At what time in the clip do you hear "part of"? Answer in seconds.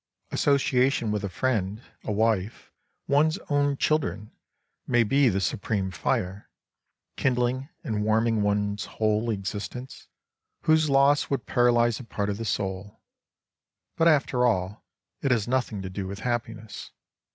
12.03-12.37